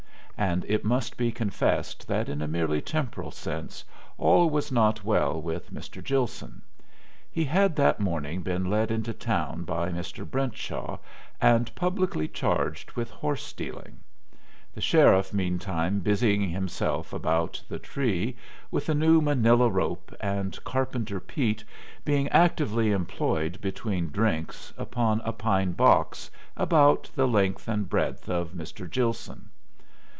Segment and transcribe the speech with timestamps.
[0.37, 3.85] And it must be confessed that in a merely temporal sense
[4.17, 6.03] all was not well with Mr.
[6.03, 6.63] Gilson.
[7.29, 10.27] He had that morning been led into town by Mr.
[10.27, 10.97] Brentshaw
[11.39, 13.99] and publicly charged with horse stealing;
[14.73, 18.35] the sheriff meantime busying himself about The Tree
[18.71, 21.63] with a new manila rope and Carpenter Pete
[22.03, 28.53] being actively employed between drinks upon a pine box about the length and breadth of
[28.53, 28.89] Mr.
[28.89, 29.47] Gilson.